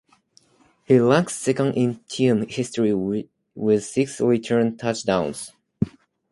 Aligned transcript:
He 0.85 0.97
ranks 0.97 1.35
second 1.35 1.75
in 1.75 1.97
team 2.09 2.47
history 2.49 2.95
with 3.53 3.85
six 3.85 4.19
return 4.19 4.75
touchdowns. 4.75 5.51